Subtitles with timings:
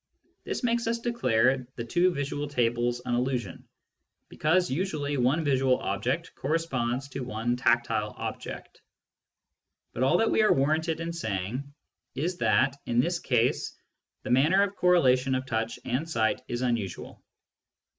[0.45, 3.67] This makes us declare the two visual tables an illusion,
[4.29, 8.81] because usually one visual object corresponds to one tactile object.
[9.93, 11.71] But all that we are warranted in saying
[12.15, 13.77] is that, in this case,
[14.23, 17.23] the manner of correlation of touch and sight is unusual.